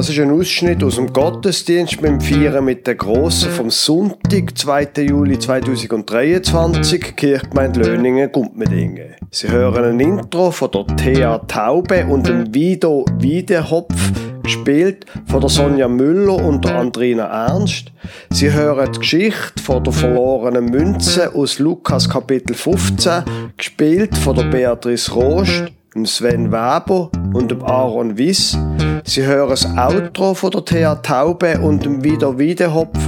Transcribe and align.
Das 0.00 0.08
ist 0.08 0.18
ein 0.18 0.30
Ausschnitt 0.30 0.82
aus 0.82 0.94
dem 0.94 1.12
Gottesdienst 1.12 2.00
beim 2.00 2.22
Feiern 2.22 2.64
mit 2.64 2.86
der 2.86 2.94
Grossen 2.94 3.50
vom 3.50 3.68
Sonntag, 3.68 4.56
2. 4.56 4.88
Juli 5.02 5.38
2023, 5.38 7.16
Kirchgemeinde 7.16 7.80
Löningen, 7.80 8.32
Gumpmedingen. 8.32 9.16
Sie 9.30 9.50
hören 9.50 9.84
ein 9.84 10.00
Intro 10.00 10.52
von 10.52 10.70
der 10.70 10.86
Thea 10.96 11.36
Taube 11.46 12.06
und 12.06 12.26
dem 12.26 12.54
Vido 12.54 13.04
Wiedehopf, 13.18 13.94
gespielt 14.42 15.04
von 15.26 15.42
der 15.42 15.50
Sonja 15.50 15.86
Müller 15.86 16.36
und 16.46 16.64
der 16.64 16.76
Andrina 16.76 17.24
Ernst. 17.48 17.92
Sie 18.30 18.50
hören 18.50 18.90
die 18.94 19.00
Geschichte 19.00 19.62
von 19.62 19.84
der 19.84 19.92
verlorenen 19.92 20.64
Münze 20.64 21.34
aus 21.34 21.58
Lukas 21.58 22.08
Kapitel 22.08 22.54
15, 22.54 23.24
gespielt 23.54 24.16
von 24.16 24.34
der 24.34 24.44
Beatrice 24.44 25.12
Rost 25.12 25.70
Sven 26.04 26.52
Weber 26.52 27.10
und 27.32 27.50
dem 27.50 27.62
Aaron 27.62 28.16
Wiss. 28.18 28.56
Sie 29.04 29.24
hören 29.24 29.50
das 29.50 29.66
Outro 29.76 30.34
von 30.34 30.50
der 30.50 30.64
Thea 30.64 30.94
Taube 30.96 31.60
und 31.60 31.84
dem 31.84 32.02
Wieder 32.04 32.38
Wiedehopf 32.38 32.98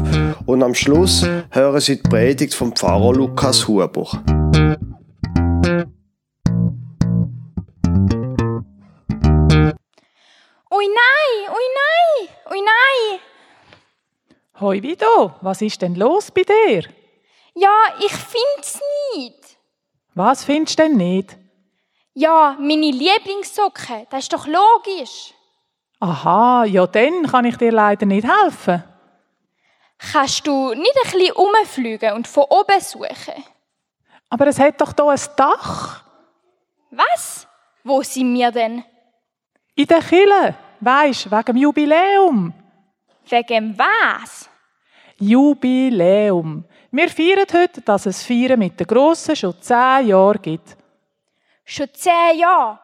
und 0.47 0.63
am 0.63 0.75
Schluss 0.75 1.27
hören 1.51 1.81
Sie 1.81 1.97
die 1.97 2.09
Predigt 2.09 2.55
vom 2.55 2.75
Pfarrer 2.75 3.13
Lukas 3.13 3.67
Huber. 3.69 4.09
Ui 10.71 10.87
nein, 10.89 11.49
ui 11.49 11.67
nein, 11.81 12.29
ui 12.51 12.61
nein. 12.61 13.21
Hoi 14.61 14.83
Vido, 14.83 15.33
was 15.41 15.61
ist 15.61 15.83
denn 15.83 15.95
los 15.95 16.31
bei 16.31 16.43
dir? 16.43 16.85
Ja, 17.55 17.77
ich 17.99 18.13
find's 18.13 18.81
nicht. 19.15 19.59
Was 20.15 20.45
findest 20.45 20.79
du 20.79 20.85
denn 20.85 20.97
nicht? 20.97 21.37
Ja, 22.15 22.57
meine 22.59 22.91
Lieblingssocken, 22.91 24.07
das 24.11 24.25
ist 24.25 24.33
doch 24.33 24.47
logisch. 24.47 25.33
Aha, 26.01 26.65
ja 26.65 26.87
dann 26.87 27.27
kann 27.27 27.45
ich 27.45 27.57
dir 27.57 27.73
leider 27.73 28.05
nicht 28.05 28.27
helfen. 28.27 28.85
Kannst 29.99 30.47
du 30.47 30.75
nicht 30.75 30.97
ein 31.05 31.11
bisschen 31.13 31.33
umfliegen 31.33 32.13
und 32.15 32.27
von 32.27 32.45
oben 32.51 32.81
suchen? 32.81 33.45
Aber 34.29 34.47
es 34.49 34.59
hat 34.59 34.81
doch 34.81 34.93
hier 34.95 35.07
ein 35.07 35.21
Dach. 35.37 36.05
Was? 36.91 37.47
Wo 37.85 38.03
sind 38.03 38.35
wir 38.35 38.51
denn? 38.51 38.85
In 39.75 39.87
der 39.87 40.03
Kille, 40.03 40.55
weisst, 40.81 41.31
wegen 41.31 41.45
dem 41.45 41.57
Jubiläum. 41.57 42.53
Wegen 43.29 43.79
was? 43.79 44.51
Jubiläum. 45.19 46.65
Wir 46.91 47.09
feiern 47.09 47.47
heute, 47.53 47.81
dass 47.81 48.07
es 48.07 48.23
Feiern 48.23 48.59
mit 48.59 48.79
den 48.79 48.87
Grossen 48.87 49.37
schon 49.37 49.61
zehn 49.63 50.09
Jahre 50.09 50.39
gibt. 50.39 50.77
Schon 51.73 51.89
zehn 51.95 52.39
Jahre? 52.39 52.79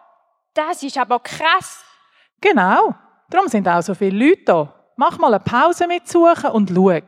Das 0.55 0.83
ist 0.83 0.97
aber 0.97 1.21
krass. 1.21 1.85
Genau. 2.41 2.95
Darum 3.29 3.47
sind 3.47 3.69
auch 3.69 3.83
so 3.83 3.95
viele 3.95 4.29
Leute 4.29 4.45
da. 4.47 4.93
Mach 4.97 5.19
mal 5.19 5.35
eine 5.35 5.45
Pause 5.45 5.87
mit 5.87 6.09
Suchen 6.09 6.51
und 6.53 6.71
schau. 6.71 7.03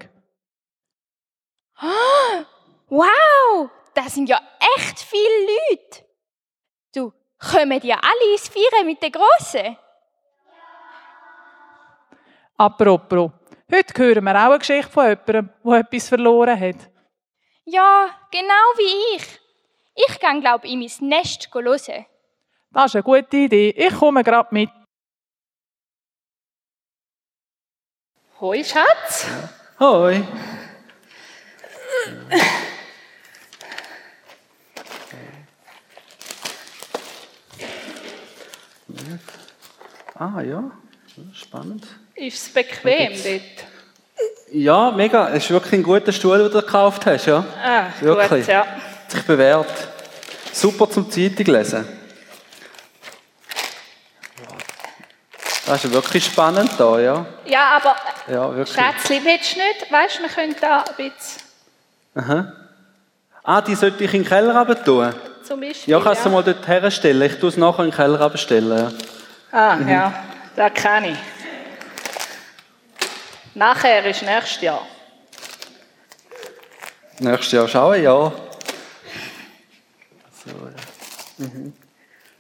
Wow, 2.89 3.71
das 3.95 4.15
sind 4.15 4.29
ja 4.29 4.39
echt 4.77 5.01
viele 5.01 5.47
Leute. 5.47 6.05
Du, 6.95 7.15
kommen 7.39 7.81
die 7.81 7.95
alle 7.95 8.33
ins 8.33 8.49
Feiern 8.51 8.85
mit 8.85 9.03
den 9.03 9.13
Grossen? 9.13 9.79
Apropos, 12.59 13.31
heute 13.73 14.03
hören 14.03 14.25
wir 14.25 14.33
auch 14.33 14.51
eine 14.51 14.59
Geschichte 14.59 14.91
von 14.91 15.07
jemandem, 15.07 15.49
der 15.65 15.79
etwas 15.79 16.09
verloren 16.11 16.61
hat. 16.61 16.91
Ja, 17.65 18.11
genau 18.31 18.67
wie 18.77 19.17
ich. 19.17 19.40
Ich 19.95 20.19
gehe, 20.19 20.41
glaube 20.41 20.67
ich, 20.67 20.73
in 20.73 20.81
mein 20.81 21.09
Nest 21.09 21.49
hören. 21.53 22.07
Das 22.73 22.87
ist 22.87 22.95
eine 22.97 23.03
gute 23.03 23.37
Idee. 23.37 23.71
Ich 23.71 23.95
komme 23.95 24.23
gerade 24.23 24.49
mit. 24.53 24.71
Hoi, 28.41 28.65
Schatz. 28.65 29.27
Hoi. 29.79 30.25
Ah 40.15 40.41
ja, 40.43 40.71
spannend. 41.33 41.87
Ist 42.15 42.47
es 42.47 42.53
bequem 42.53 43.13
dort? 43.13 43.43
Ja, 44.53 44.91
mega. 44.91 45.29
Es 45.31 45.45
ist 45.45 45.51
wirklich 45.51 45.73
ein 45.75 45.83
guter 45.83 46.13
Stuhl, 46.13 46.39
den 46.39 46.51
du 46.51 46.61
gekauft 46.61 47.07
hast, 47.07 47.27
ja. 47.27 47.45
Ah, 47.63 47.87
Wirklich. 48.01 48.29
gut, 48.29 48.47
ja. 48.49 48.67
Hat 48.67 49.11
sich 49.11 49.23
bewährt. 49.23 49.67
Super 50.53 50.91
zum 50.91 51.11
Zeitung 51.11 51.47
lesen. 51.47 51.87
Das 55.67 55.85
ist 55.85 55.85
ja 55.85 55.93
wirklich 55.93 56.25
spannend 56.25 56.73
da, 56.79 56.99
ja. 56.99 57.27
Ja, 57.45 57.77
aber 57.77 57.97
Ja, 58.27 58.55
wirklich. 58.57 58.77
Schätzli, 58.77 59.21
willst 59.25 59.55
du 59.55 59.59
nicht? 59.61 59.93
Weißt 59.93 60.19
du, 60.19 60.23
wir 60.23 60.29
können 60.29 60.57
da 60.61 60.79
ein 60.79 60.95
bisschen 60.97 61.43
Aha. 62.17 62.53
Ah, 63.45 63.61
die 63.61 63.75
sollte 63.77 64.03
ich 64.05 64.13
in 64.13 64.23
den 64.23 64.29
Keller 64.29 64.85
tun. 64.85 65.15
zum 65.47 65.61
Beispiel. 65.61 65.93
Ja, 65.93 66.01
kannst 66.01 66.25
du 66.25 66.31
mal 66.31 66.43
dort 66.43 66.67
herstellen. 66.67 67.23
Ich 67.23 67.39
tue 67.39 67.49
es 67.51 67.57
nachher 67.57 67.85
in 67.85 67.91
den 67.91 67.97
Keller. 67.97 68.93
Ja. 69.53 69.59
Ah, 69.59 69.79
ja, 69.87 70.25
das 70.57 70.75
kann 70.75 71.05
ich. 71.05 71.19
Nachher 73.55 74.05
ist 74.07 74.23
nächstes 74.23 74.61
Jahr. 74.63 74.87
Nächstes 77.21 77.53
Jahr 77.53 77.69
schauen, 77.69 78.03
ja. 78.03 78.33
Ja. 81.41 81.47
Mhm. 81.47 81.73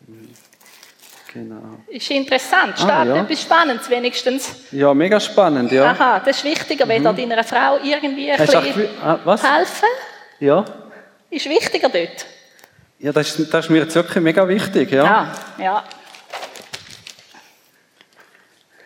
Mhm. 0.06 0.28
Genau. 1.32 1.62
Ist 1.86 2.10
interessant. 2.10 2.76
Steht 2.76 2.90
Ah, 2.90 3.04
ja. 3.04 3.22
etwas 3.22 3.40
Spannendes 3.42 3.88
wenigstens. 3.88 4.50
Ja, 4.72 4.92
mega 4.92 5.20
spannend, 5.20 5.70
ja. 5.70 5.90
Aha, 5.92 6.18
das 6.20 6.38
ist 6.38 6.44
wichtiger, 6.44 6.88
wenn 6.88 7.04
da 7.04 7.12
deiner 7.12 7.44
Frau 7.44 7.78
irgendwie 7.82 8.32
ein 8.32 8.40
Mhm. 8.40 8.46
Bisschen 8.46 8.88
ah, 9.04 9.18
was? 9.24 9.42
helfen. 9.42 9.88
Ja. 10.40 10.64
Ist 11.30 11.46
wichtiger 11.48 11.88
dort. 11.88 12.26
Ja, 12.98 13.12
das 13.12 13.38
ist, 13.38 13.54
das 13.54 13.64
ist 13.66 13.70
mir 13.70 13.78
jetzt 13.78 13.94
wirklich 13.94 14.22
mega 14.22 14.46
wichtig, 14.48 14.90
ja. 14.90 15.04
Ah, 15.04 15.62
ja. 15.62 15.84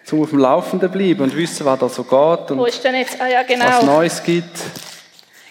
Zum 0.04 0.20
auf 0.22 0.28
dem 0.30 0.38
Laufenden 0.38 0.90
bleiben 0.90 1.22
und 1.22 1.34
wissen, 1.34 1.64
was 1.64 1.78
da 1.78 1.88
so 1.88 2.04
geht 2.04 2.50
und 2.50 2.58
Wo 2.58 2.66
ist 2.66 2.84
denn 2.84 2.94
jetzt? 2.94 3.18
Ah 3.20 3.26
ja, 3.26 3.40
was 3.40 3.46
genau. 3.46 3.82
Neues 3.86 4.22
gibt. 4.22 4.58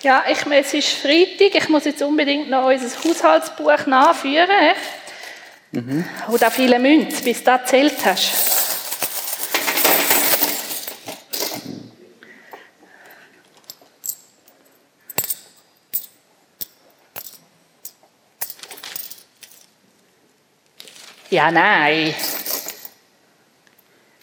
Ja, 0.04 0.26
ich, 0.30 0.46
es 0.46 0.74
ist 0.74 0.90
Freitag. 0.90 1.56
Ich 1.56 1.70
muss 1.70 1.86
jetzt 1.86 2.02
unbedingt 2.02 2.50
noch 2.50 2.66
unser 2.66 2.90
Haushaltsbuch 3.04 3.86
nachführen. 3.86 4.50
Mhm. 5.72 6.06
Und 6.28 6.44
auch 6.44 6.52
viele 6.52 6.78
Münzen, 6.78 7.24
bis 7.24 7.40
du 7.40 7.46
das 7.46 7.70
zählt 7.70 8.06
hast. 8.06 8.54
Ja, 21.30 21.50
nein. 21.50 22.14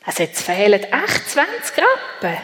Also 0.04 0.24
jetzt 0.24 0.42
fehlen 0.42 0.82
echt 0.84 1.30
20 1.30 1.78
Rappen. 1.78 2.38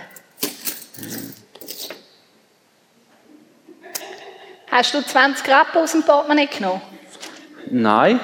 Hast 4.76 4.92
du 4.92 5.00
20 5.02 5.48
Rappen 5.48 5.80
aus 5.80 5.92
dem 5.92 6.02
Portemonnaie 6.02 6.48
genommen? 6.48 6.82
Nein. 7.70 8.20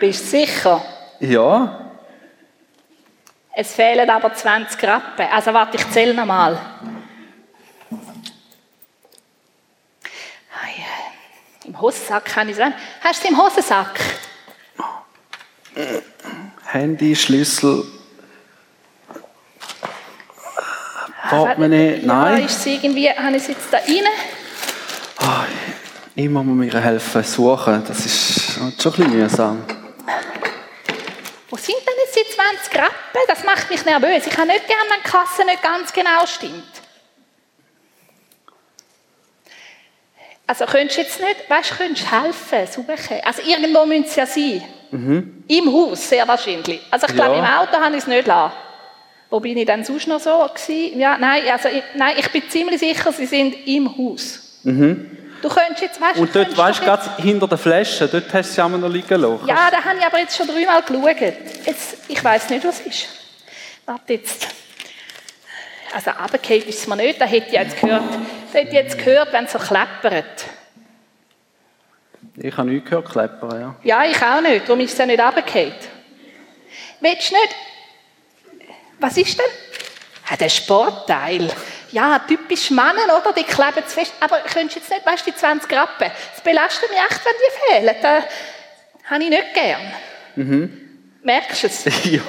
Bist 0.00 0.24
du 0.24 0.38
sicher? 0.38 0.84
Ja. 1.20 1.92
Es 3.54 3.72
fehlen 3.72 4.10
aber 4.10 4.34
20 4.34 4.82
Rappen. 4.82 5.28
Also 5.32 5.54
warte, 5.54 5.76
ich 5.76 5.88
zähle 5.92 6.12
nochmal. 6.12 6.58
Ah, 10.50 10.66
ja. 10.76 11.66
Im 11.66 11.80
Hosensack 11.80 12.24
kann 12.24 12.48
ich 12.48 12.56
sagen. 12.56 12.74
Hast 13.04 13.22
du 13.22 13.28
es 13.28 13.30
im 13.30 13.40
Hosensack? 13.40 14.00
Handy, 16.64 17.14
Schlüssel. 17.14 17.84
Portemonnaie, 21.30 22.00
Ja, 22.00 22.06
nein. 22.06 22.44
ist 22.44 22.58
es 22.58 22.66
irgendwie, 22.66 23.08
habe 23.08 23.36
ich 23.36 23.42
es 23.44 23.46
jetzt 23.50 23.72
da 23.72 23.76
rein? 23.78 24.02
Ah, 25.26 25.46
immer 26.16 26.42
muss 26.42 26.56
mir 26.56 26.80
helfen, 26.80 27.22
suchen. 27.24 27.82
Das 27.86 28.04
ist 28.04 28.52
schon 28.54 28.62
ein 28.64 28.72
bisschen 28.76 29.10
mühsam. 29.10 29.64
Wo 31.50 31.56
sind 31.56 31.76
denn 31.78 31.94
jetzt 32.04 32.16
die 32.16 32.34
20 32.34 32.74
Rappen? 32.78 33.20
Das 33.28 33.42
macht 33.44 33.70
mich 33.70 33.84
nervös. 33.84 34.26
Ich 34.26 34.36
habe 34.36 34.48
nicht 34.48 34.66
gerne, 34.66 34.82
wenn 34.90 35.02
die 35.04 35.08
Kasse 35.10 35.44
nicht 35.46 35.62
ganz 35.62 35.92
genau 35.92 36.26
stimmt. 36.26 36.64
Also 40.46 40.66
könntest 40.66 40.98
du 40.98 41.02
jetzt 41.02 41.20
nicht, 41.20 41.48
weißt 41.48 41.70
du, 41.70 41.74
könntest 41.76 42.12
helfen, 42.12 42.66
suchen. 42.70 43.20
Also 43.24 43.40
irgendwo 43.42 43.86
müssen 43.86 44.04
sie 44.06 44.20
ja 44.20 44.26
sein. 44.26 44.62
Im 45.48 45.72
Haus, 45.72 46.06
sehr 46.08 46.28
wahrscheinlich. 46.28 46.80
Also 46.90 47.06
ich 47.06 47.14
glaube, 47.14 47.36
Ja. 47.36 47.38
im 47.38 47.44
Auto 47.68 47.82
habe 47.82 47.96
ich 47.96 48.02
es 48.02 48.06
nicht 48.06 48.26
lassen. 48.26 48.52
Wo 49.30 49.40
bin 49.40 49.56
ich 49.56 49.66
dann 49.66 49.84
sonst 49.84 50.06
noch 50.06 50.20
so 50.20 50.46
gewesen? 50.54 51.00
Ja, 51.00 51.16
nein, 51.18 51.42
also 51.50 51.68
ich, 51.70 51.82
nein, 51.94 52.14
ich 52.18 52.30
bin 52.30 52.48
ziemlich 52.48 52.78
sicher, 52.78 53.10
sie 53.10 53.26
sind 53.26 53.66
im 53.66 53.88
Haus. 53.96 54.43
Du 54.64 55.48
könntest 55.48 55.82
jetzt, 55.82 56.00
weißt, 56.00 56.18
Und 56.18 56.34
dort, 56.34 56.56
weißt 56.56 56.80
du, 56.80 56.84
gerade 56.84 57.16
hinter 57.18 57.46
der 57.46 57.58
Flasche, 57.58 58.08
dort 58.08 58.32
hast 58.32 58.50
du 58.50 58.54
sie 58.54 58.60
immer 58.66 58.78
noch 58.78 58.88
liegen 58.88 59.20
lassen. 59.20 59.46
Ja, 59.46 59.70
da 59.70 59.84
habe 59.84 59.98
ich 59.98 60.06
aber 60.06 60.18
jetzt 60.18 60.36
schon 60.36 60.46
dreimal 60.46 60.82
geschaut. 60.82 61.34
Jetzt, 61.66 61.98
ich 62.08 62.24
weiß 62.24 62.48
nicht, 62.50 62.64
was 62.64 62.80
ist. 62.80 63.08
Warte 63.84 64.14
jetzt. 64.14 64.48
Also 65.94 66.10
runtergefallen 66.10 66.62
ist 66.62 66.78
es 66.78 66.86
mir 66.86 66.96
nicht, 66.96 67.20
da 67.20 67.24
hätte 67.26 67.46
ich 67.48 67.52
jetzt 67.52 67.80
gehört, 67.80 68.02
da 68.52 68.58
hätte 68.58 68.68
ich 68.68 68.74
jetzt 68.74 68.98
gehört, 68.98 69.32
wenn 69.32 69.44
es 69.44 69.52
so 69.52 69.58
klappert. 69.58 70.44
Ich 72.36 72.56
habe 72.56 72.68
nichts 72.68 72.90
gehört, 72.90 73.10
Kleppern, 73.10 73.60
ja. 73.60 73.76
Ja, 73.84 74.04
ich 74.10 74.20
auch 74.20 74.40
nicht, 74.40 74.66
darum 74.66 74.80
ist 74.80 74.92
es 74.92 74.98
ja 74.98 75.06
nicht 75.06 75.20
runtergefallen. 75.20 75.74
Willst 77.00 77.30
du 77.30 77.34
nicht... 77.34 77.54
Was 78.98 79.16
ist 79.16 79.38
denn? 79.38 79.46
Ah, 80.30 80.36
der 80.36 80.48
Sportteil. 80.48 81.50
Ja, 81.94 82.18
typisch 82.18 82.70
Männer, 82.70 83.06
oder? 83.20 83.32
Die 83.32 83.44
kleben 83.44 83.86
zu 83.86 83.94
fest. 84.00 84.12
Aber 84.20 84.38
könntest 84.40 84.76
jetzt 84.76 84.90
nicht, 84.90 85.06
weißt 85.06 85.24
du, 85.26 85.30
die 85.30 85.36
20 85.36 85.72
Rappen, 85.72 86.10
das 86.32 86.42
belastet 86.42 86.90
mich 86.90 86.98
echt, 86.98 87.20
wenn 87.24 87.32
die 87.38 87.92
fehlen. 87.92 87.96
Das 88.02 88.24
habe 89.10 89.22
ich 89.22 89.30
nicht 89.30 89.54
gern. 89.54 89.80
Mhm. 90.34 90.80
Merkst 91.22 91.62
du 91.62 91.66
es? 91.68 91.84
ja. 92.04 92.20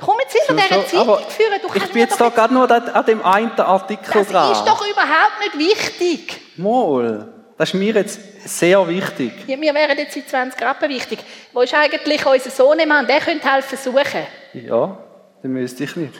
Komm 0.00 0.16
jetzt 0.20 0.36
hinter 0.46 0.62
So, 0.62 0.82
dieser 0.82 1.04
so, 1.04 1.16
Zeitung 1.16 1.30
führen. 1.30 1.60
Du 1.62 1.68
Ich 1.72 1.92
bin 1.92 2.02
jetzt 2.02 2.20
da 2.20 2.28
doch 2.28 2.34
gerade 2.34 2.52
nur 2.52 2.68
an 2.70 3.06
dem 3.06 3.24
einen 3.24 3.52
Artikel 3.60 4.12
Das 4.12 4.28
dran. 4.28 4.52
ist 4.52 4.64
doch 4.64 4.84
überhaupt 4.84 5.38
nicht 5.40 5.56
wichtig. 5.58 6.40
Mal. 6.56 7.28
Das 7.56 7.68
ist 7.68 7.74
mir 7.74 7.94
jetzt 7.94 8.18
sehr 8.44 8.86
wichtig. 8.88 9.32
Ja, 9.46 9.56
mir 9.56 9.72
wären 9.72 9.96
jetzt 9.96 10.16
die 10.16 10.26
20 10.26 10.60
Rappen 10.60 10.88
wichtig. 10.90 11.20
Wo 11.52 11.60
ist 11.60 11.72
eigentlich 11.74 12.26
unser 12.26 12.50
Sohnemann? 12.50 13.06
Der 13.06 13.20
könnte 13.20 13.48
helfen 13.50 13.78
suchen. 13.78 14.26
Ja, 14.52 14.98
dann 15.42 15.52
müsste 15.52 15.84
ich 15.84 15.94
nicht. 15.94 16.14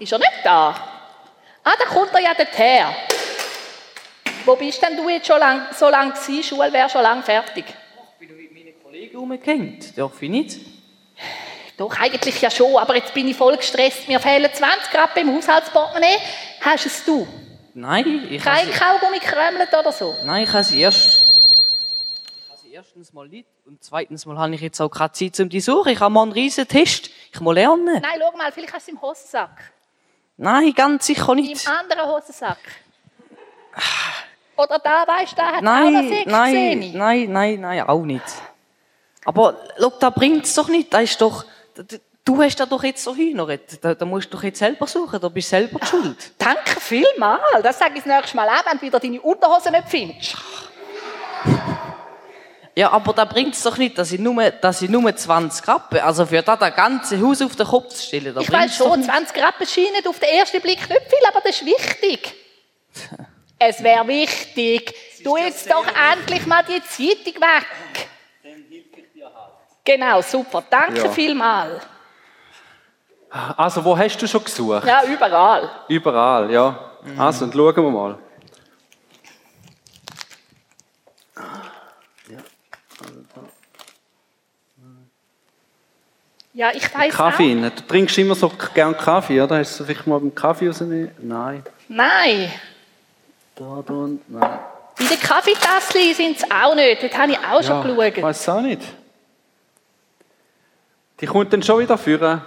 Ist 0.00 0.10
er 0.12 0.18
nicht 0.18 0.32
da? 0.42 0.74
Ah, 1.64 1.72
da 1.78 1.86
kommt 1.86 2.12
er 2.14 2.20
ja 2.20 2.34
dorthin. 2.34 2.84
Wo 4.44 4.54
bist 4.56 4.82
denn 4.82 4.96
du 4.96 5.08
jetzt 5.08 5.26
schon 5.26 5.38
lang, 5.38 5.66
so 5.74 5.88
lange 5.88 6.12
gewesen? 6.12 6.42
Schule 6.42 6.70
wäre 6.72 6.90
schon 6.90 7.02
lange 7.02 7.22
fertig. 7.22 7.64
Ich 8.20 8.28
bin 8.28 8.36
mit 8.36 8.52
meinen 8.52 8.82
Kollegen 8.82 9.16
rumgehängt. 9.16 9.96
Darf 9.96 10.20
ich 10.20 10.28
nicht? 10.30 10.60
Doch, 11.78 11.98
eigentlich 11.98 12.40
ja 12.40 12.50
schon, 12.50 12.76
aber 12.76 12.94
jetzt 12.96 13.14
bin 13.14 13.26
ich 13.26 13.36
voll 13.36 13.56
gestresst. 13.56 14.06
Mir 14.06 14.20
fehlen 14.20 14.48
20 14.52 14.94
Rappen 14.94 15.26
im 15.28 15.34
Haushaltsportemonnaie. 15.34 16.18
Hast 16.60 16.86
es 16.86 17.04
du? 17.04 17.26
Nein, 17.72 18.28
ich 18.30 18.42
Kein 18.42 18.70
Kaugummi 18.70 19.18
krömelt 19.18 19.72
oder 19.72 19.90
so? 19.90 20.14
nein, 20.24 20.44
ich 20.44 20.52
habe 20.52 20.62
sie 20.62 20.80
erst. 20.82 21.22
Ich 22.44 22.48
habe 22.50 22.60
sie 22.62 22.72
erstens 22.72 23.12
mal 23.12 23.26
nicht 23.26 23.48
und 23.66 23.82
zweitens 23.82 24.26
mal 24.26 24.38
habe 24.38 24.54
ich 24.54 24.60
jetzt 24.60 24.80
auch 24.80 24.90
keine 24.90 25.10
Zeit, 25.12 25.40
um 25.40 25.48
die 25.48 25.60
zu 25.60 25.72
suchen. 25.72 25.90
Ich 25.92 25.98
habe 25.98 26.12
mal 26.12 26.22
einen 26.22 26.32
riesen 26.32 26.68
Test. 26.68 27.10
Ich 27.32 27.40
muss 27.40 27.54
lernen. 27.54 28.00
Nein, 28.00 28.20
schau 28.20 28.36
mal, 28.36 28.52
vielleicht 28.52 28.72
hast 28.72 28.86
du 28.86 28.92
es 28.92 28.96
im 28.96 29.02
Hosensack. 29.02 29.72
Nein, 30.36 30.72
ganz 30.74 31.06
sicher 31.06 31.32
Im 31.32 31.36
nicht. 31.38 31.68
anderen 31.68 32.10
Hosensack. 32.10 32.58
Oder 34.56 34.78
da, 34.78 35.04
weißt 35.06 35.32
du, 35.32 35.36
da 35.36 35.46
hat 35.46 35.54
auch 35.56 35.60
noch 35.62 35.62
Nein, 35.62 36.08
sechs 36.08 36.26
nein, 36.30 36.52
Zähne. 36.54 36.98
nein, 36.98 37.32
nein, 37.32 37.60
nein, 37.60 37.80
auch 37.88 38.02
nicht. 38.02 38.24
Aber 39.24 39.56
schau, 39.78 39.92
da 40.00 40.10
bringt 40.10 40.44
es 40.44 40.54
doch 40.54 40.68
nicht. 40.68 40.92
Da 40.92 41.00
ist 41.00 41.20
doch, 41.20 41.44
du 42.24 42.42
hast 42.42 42.56
da 42.56 42.66
doch 42.66 42.82
jetzt 42.84 43.02
so 43.02 43.14
hingert. 43.14 43.82
Da, 43.84 43.94
da 43.94 44.04
musst 44.04 44.32
du 44.32 44.36
doch 44.36 44.44
jetzt 44.44 44.58
selber 44.58 44.86
suchen. 44.86 45.20
Da 45.20 45.28
bist 45.28 45.48
du 45.48 45.56
selber 45.56 45.78
die 45.80 45.86
schuld. 45.86 46.32
Danke 46.38 46.78
vielmals. 46.80 47.42
Das 47.62 47.78
sage 47.78 47.94
ich 47.96 48.04
das 48.04 48.14
nächste 48.16 48.36
Mal 48.36 48.48
auch, 48.48 48.66
wenn 48.66 48.78
du 48.78 48.82
wieder 48.86 49.00
deine 49.00 49.20
Unterhose 49.20 49.70
nicht 49.70 49.88
findest. 49.88 50.36
Ja, 52.76 52.90
aber 52.90 53.12
da 53.12 53.24
bringt 53.24 53.54
es 53.54 53.62
doch 53.62 53.76
nicht, 53.76 53.96
dass 53.98 54.10
ich 54.10 54.18
nur, 54.18 54.50
dass 54.50 54.82
ich 54.82 54.90
nur 54.90 55.14
20 55.14 55.68
Rappen, 55.68 56.00
also 56.00 56.26
für 56.26 56.42
da 56.42 56.56
das 56.56 56.74
ganze 56.74 57.20
Haus 57.20 57.40
auf 57.40 57.54
den 57.54 57.66
Kopf 57.66 57.94
zu 57.94 58.02
stellen, 58.02 58.34
da 58.34 58.40
Ich 58.40 58.50
weiß 58.50 58.76
schon, 58.76 58.98
nicht. 58.98 59.10
20 59.10 59.42
Rappen 59.42 59.66
scheinen 59.66 60.06
auf 60.08 60.18
den 60.18 60.28
ersten 60.30 60.60
Blick 60.60 60.80
nicht 60.88 61.02
viel, 61.02 61.28
aber 61.28 61.40
das 61.40 61.60
ist 61.60 61.66
wichtig. 61.66 62.34
Es 63.56 63.82
wäre 63.82 64.06
wichtig. 64.08 64.92
Du 65.22 65.36
jetzt 65.36 65.70
doch 65.70 65.86
endlich 66.12 66.44
mal 66.44 66.62
die 66.64 66.82
Zeitung 66.82 67.40
weg. 67.40 68.08
Genau, 69.84 70.20
super. 70.22 70.64
Danke 70.68 71.04
Ja. 71.04 71.10
vielmals. 71.10 71.82
Also, 73.56 73.84
wo 73.84 73.96
hast 73.96 74.18
du 74.20 74.26
schon 74.26 74.42
gesucht? 74.44 74.84
Ja, 74.86 75.04
überall. 75.04 75.70
Überall, 75.88 76.50
ja. 76.50 76.78
Also, 77.16 77.46
dann 77.46 77.52
schauen 77.52 77.76
wir 77.76 77.90
mal. 77.90 78.18
Ja, 86.54 86.70
ich 86.72 86.82
weiß 86.94 87.12
Kaffee. 87.14 87.56
auch. 87.66 87.70
Du 87.70 87.82
trinkst 87.86 88.16
immer 88.18 88.34
so 88.36 88.50
gern 88.74 88.96
Kaffee, 88.96 89.40
oder? 89.40 89.58
Hast 89.58 89.78
du 89.80 89.84
vielleicht 89.84 90.06
mal 90.06 90.18
beim 90.20 90.34
Kaffee 90.34 90.68
rausnehmen? 90.68 91.10
Nein. 91.18 91.64
Nein, 91.88 92.50
Da, 93.56 93.82
da 93.86 93.92
und 93.92 94.20
nein. 94.30 94.58
bei 94.98 95.04
den 95.04 95.20
Kaffeetassen 95.20 96.14
sind 96.14 96.36
es 96.38 96.50
auch 96.50 96.74
nicht. 96.74 97.02
Dort 97.02 97.18
habe 97.18 97.32
ich 97.32 97.38
auch 97.38 97.62
schon 97.62 97.90
Ich 97.98 98.14
geschaut. 98.14 98.22
weiß 98.22 98.48
auch 98.50 98.60
nicht. 98.60 98.82
Die 101.20 101.26
kommt 101.26 101.52
dann 101.52 101.62
schon 101.62 101.80
wieder 101.80 101.98
führen. 101.98 102.40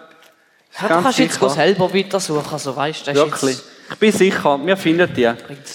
Ja, 0.81 0.87
du 0.87 1.01
kannst 1.03 1.19
jetzt 1.19 1.39
go 1.39 1.47
selber 1.49 1.93
weitersuchen, 1.93 2.51
also 2.51 2.75
weißt 2.75 3.07
du, 3.07 3.11
das 3.13 3.17
ist 3.17 3.23
Wirklich. 3.31 3.57
jetzt... 3.57 3.67
Ich 3.89 3.95
bin 3.99 4.11
sicher, 4.11 4.65
wir 4.65 4.75
finden 4.77 5.13
die. 5.13 5.23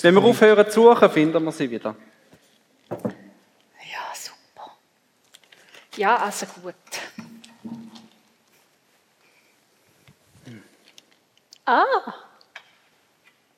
Wenn 0.02 0.14
wir 0.14 0.22
aufhören 0.22 0.66
zu 0.70 0.82
suchen, 0.82 1.10
finden 1.10 1.42
wir 1.44 1.52
sie 1.52 1.70
wieder. 1.70 1.94
Ja, 2.90 4.04
super. 4.14 4.70
Ja, 5.96 6.16
also 6.16 6.44
gut. 6.62 6.74
Ah, 11.64 11.84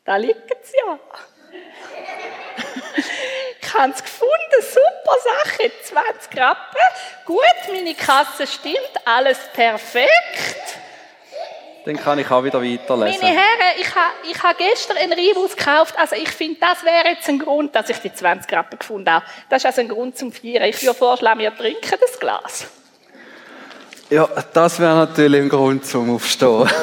da 0.04 0.16
liegt 0.16 0.50
es 0.62 0.72
ja. 0.72 0.98
Ich 3.60 3.74
habe 3.74 3.92
es 3.92 4.02
gefunden, 4.02 4.32
super 4.60 5.16
Sache, 5.42 5.72
20 5.82 6.40
Rappen. 6.40 6.80
Gut, 7.24 7.42
meine 7.72 7.94
Kasse 7.94 8.46
stimmt, 8.46 8.92
alles 9.04 9.38
perfekt. 9.52 10.78
Dann 11.84 11.96
kann 11.96 12.18
ich 12.18 12.30
auch 12.30 12.44
wieder 12.44 12.62
weiterlesen. 12.62 13.20
Meine 13.20 13.36
Herren, 13.36 13.78
ich 13.78 13.94
habe 13.94 14.12
ich 14.30 14.42
ha 14.42 14.52
gestern 14.52 14.96
einen 14.96 15.12
Ribus 15.12 15.56
gekauft. 15.56 15.94
Also 15.98 16.14
ich 16.14 16.30
finde, 16.30 16.60
das 16.60 16.82
wäre 16.84 17.08
jetzt 17.08 17.28
ein 17.28 17.38
Grund, 17.38 17.74
dass 17.74 17.90
ich 17.90 17.98
die 17.98 18.12
20 18.12 18.50
Rappen 18.52 18.78
gefunden 18.78 19.10
habe. 19.10 19.26
Das 19.50 19.62
ist 19.62 19.66
also 19.66 19.80
ein 19.80 19.88
Grund 19.88 20.16
zum 20.16 20.32
Feiern. 20.32 20.64
Ich 20.64 20.82
würde 20.82 20.94
vorschlagen, 20.96 21.40
wir 21.40 21.54
trinken 21.54 21.98
das 22.00 22.18
Glas. 22.18 22.66
Ja, 24.08 24.28
das 24.52 24.78
wäre 24.78 24.94
natürlich 24.94 25.42
ein 25.42 25.48
Grund 25.48 25.84
zum 25.84 26.14
Aufstehen. 26.14 26.70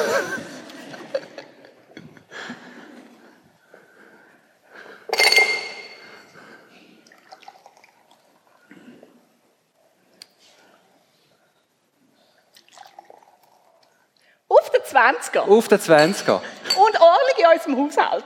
Auf 14.48 14.70
den 14.70 14.84
20er. 15.02 15.40
Auf 15.40 15.68
den 15.68 15.78
20er. 15.78 16.40
Und 16.76 17.00
ordentlich 17.00 17.38
in 17.38 17.46
unserem 17.46 17.76
Haushalt. 17.78 18.24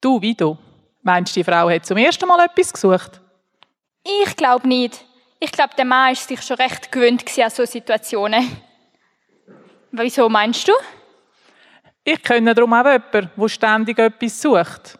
Du, 0.00 0.20
wie 0.20 0.34
du? 0.34 0.56
Meinst 1.02 1.34
du, 1.34 1.40
die 1.40 1.44
Frau 1.44 1.70
hat 1.70 1.86
zum 1.86 1.96
ersten 1.96 2.26
Mal 2.26 2.44
etwas 2.44 2.72
gesucht? 2.72 3.20
Ich 4.04 4.36
glaube 4.36 4.66
nicht. 4.66 5.04
Ich 5.40 5.52
glaube, 5.52 5.74
der 5.76 5.84
Mann 5.84 6.12
ist 6.12 6.26
sich 6.26 6.42
schon 6.42 6.56
recht 6.56 6.90
gewöhnt 6.90 7.24
an 7.38 7.50
solche 7.50 7.72
Situationen. 7.72 8.62
Wieso 9.92 10.28
meinst 10.28 10.66
du? 10.66 10.72
Ich 12.04 12.22
kenne 12.22 12.54
darum 12.54 12.72
auch 12.72 12.84
jemanden, 12.84 13.30
der 13.36 13.48
ständig 13.48 13.98
etwas 13.98 14.40
sucht. 14.40 14.98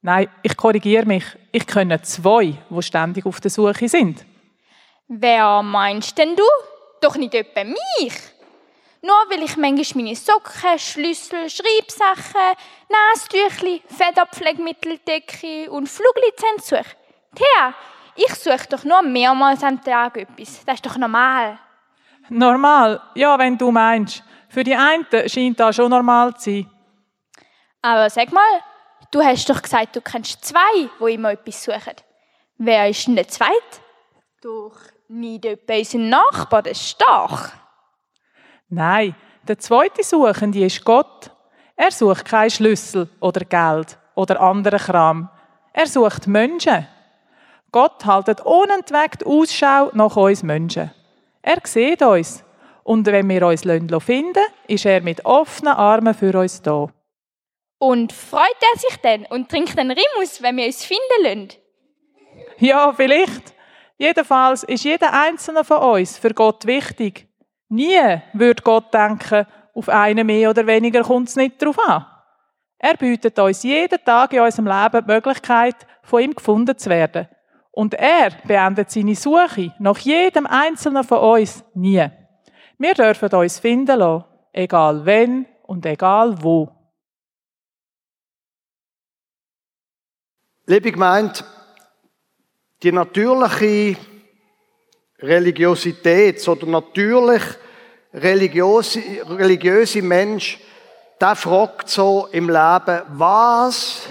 Nein, 0.00 0.28
ich 0.42 0.56
korrigiere 0.56 1.06
mich. 1.06 1.24
Ich 1.50 1.66
kenne 1.66 2.00
zwei, 2.02 2.54
die 2.70 2.82
ständig 2.82 3.26
auf 3.26 3.40
der 3.40 3.50
Suche 3.50 3.88
sind. 3.88 4.24
Wer 5.08 5.62
meinst 5.62 6.18
denn 6.18 6.36
du? 6.36 6.44
Doch 7.00 7.16
nicht 7.16 7.34
etwa 7.34 7.64
mich. 7.64 8.12
Nur 9.00 9.14
weil 9.30 9.42
ich 9.42 9.56
manchmal 9.56 10.04
meine 10.04 10.16
Socken, 10.16 10.78
Schlüssel, 10.78 11.48
Schreibsachen, 11.48 12.56
Nasentüchli, 12.90 13.82
Federpflegmitteldecke 13.86 15.70
und 15.70 15.88
Fluglizenz 15.88 16.68
suche. 16.68 16.96
Tja, 17.34 17.74
ich 18.16 18.34
suche 18.34 18.68
doch 18.68 18.84
nur 18.84 19.00
mehrmals 19.00 19.62
am 19.62 19.82
Tag 19.82 20.18
etwas. 20.18 20.62
Das 20.66 20.74
ist 20.74 20.86
doch 20.86 20.98
normal. 20.98 21.58
Normal, 22.28 23.00
ja, 23.14 23.38
wenn 23.38 23.56
du 23.56 23.70
meinst. 23.70 24.22
Für 24.50 24.62
die 24.62 24.74
einen 24.74 25.06
scheint 25.26 25.58
das 25.58 25.76
schon 25.76 25.90
normal 25.90 26.34
zu 26.36 26.50
sein. 26.50 26.70
Aber 27.80 28.10
sag 28.10 28.30
mal, 28.30 28.62
du 29.10 29.22
hast 29.22 29.48
doch 29.48 29.62
gesagt, 29.62 29.96
du 29.96 30.02
kennst 30.02 30.44
zwei, 30.44 30.90
wo 30.98 31.06
immer 31.06 31.32
etwas 31.32 31.64
suchen. 31.64 31.94
Wer 32.58 32.90
ist 32.90 33.06
denn 33.06 33.16
der 33.16 33.28
zweite? 33.28 33.54
Doch 34.42 34.76
nicht 35.08 35.44
etwa 35.44 35.74
unser 35.74 35.98
Nachbar, 35.98 36.62
der 36.62 36.74
Stach. 36.74 37.52
Nein, 38.68 39.14
der 39.46 39.58
zweite 39.58 40.02
Suchende 40.02 40.64
ist 40.64 40.84
Gott. 40.84 41.30
Er 41.76 41.90
sucht 41.90 42.24
keinen 42.24 42.50
Schlüssel 42.50 43.08
oder 43.20 43.44
Geld 43.44 43.98
oder 44.14 44.40
anderen 44.40 44.78
Kram. 44.78 45.30
Er 45.72 45.86
sucht 45.86 46.26
Menschen. 46.26 46.86
Gott 47.72 48.04
haltet 48.04 48.40
unentwegt 48.42 49.24
Ausschau 49.24 49.90
nach 49.94 50.16
uns 50.16 50.42
Menschen. 50.42 50.90
Er 51.42 51.58
sieht 51.64 52.02
uns. 52.02 52.44
Und 52.82 53.06
wenn 53.06 53.28
wir 53.28 53.46
uns 53.46 53.62
finden 53.62 53.88
lassen, 53.88 54.34
ist 54.66 54.86
er 54.86 55.02
mit 55.02 55.24
offenen 55.24 55.74
Armen 55.74 56.14
für 56.14 56.38
uns 56.38 56.62
da. 56.62 56.88
Und 57.78 58.12
freut 58.12 58.56
er 58.72 58.78
sich 58.78 58.96
denn 58.98 59.26
und 59.26 59.50
trinkt 59.50 59.78
einen 59.78 59.90
Rimus, 59.90 60.42
wenn 60.42 60.56
wir 60.56 60.66
uns 60.66 60.84
finden 60.84 61.22
lassen? 61.22 61.48
Ja, 62.58 62.92
vielleicht. 62.92 63.54
Jedenfalls 63.98 64.62
ist 64.62 64.84
jeder 64.84 65.12
einzelne 65.12 65.64
von 65.64 65.78
uns 65.78 66.16
für 66.16 66.32
Gott 66.32 66.64
wichtig. 66.66 67.28
Nie 67.68 68.22
würde 68.32 68.62
Gott 68.62 68.94
denken, 68.94 69.44
auf 69.74 69.88
einen 69.88 70.26
mehr 70.26 70.50
oder 70.50 70.66
weniger 70.66 71.02
kommt 71.02 71.28
es 71.28 71.36
nicht 71.36 71.60
darauf 71.60 71.78
an. 71.80 72.06
Er 72.78 72.96
bietet 72.96 73.38
uns 73.40 73.64
jeden 73.64 74.02
Tag 74.04 74.32
in 74.32 74.40
unserem 74.40 74.68
Leben 74.68 75.04
die 75.04 75.12
Möglichkeit, 75.12 75.74
von 76.02 76.22
ihm 76.22 76.34
gefunden 76.34 76.78
zu 76.78 76.88
werden. 76.88 77.28
Und 77.72 77.94
er 77.94 78.30
beendet 78.46 78.90
seine 78.90 79.16
Suche 79.16 79.74
nach 79.78 79.98
jedem 79.98 80.46
einzelnen 80.46 81.04
von 81.04 81.18
uns 81.18 81.64
nie. 81.74 82.08
Wir 82.78 82.94
dürfen 82.94 83.32
uns 83.34 83.58
finden 83.58 83.98
lassen, 83.98 84.24
egal 84.52 85.04
wenn 85.04 85.46
und 85.66 85.84
egal 85.84 86.40
wo. 86.40 86.68
Liebe 90.66 90.92
Gemeinde, 90.92 91.40
die 92.82 92.92
natürliche 92.92 93.96
Religiosität 95.20 96.46
oder 96.46 96.66
natürlich 96.66 97.42
religiöse, 98.14 99.00
religiöse 99.28 100.02
Mensch, 100.02 100.58
der 101.20 101.34
fragt 101.34 101.88
so 101.88 102.28
im 102.30 102.48
Leben, 102.48 103.02
was 103.08 104.02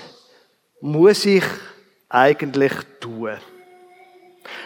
muss 0.81 1.25
ich 1.25 1.43
eigentlich 2.09 2.73
tun? 2.99 3.37